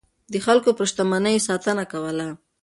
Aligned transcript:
د 0.31 0.35
خلکو 0.45 0.69
پر 0.77 0.85
شتمنيو 0.91 1.35
يې 1.39 1.45
ساتنه 1.47 1.83
کوله. 1.91 2.27